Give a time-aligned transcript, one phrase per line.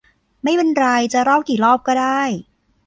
[0.43, 2.21] ไม่เป็นไร จะเล่ากี่รอบก็ได้